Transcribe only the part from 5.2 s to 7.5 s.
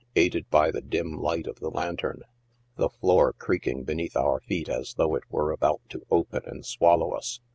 were about to open and swallow us.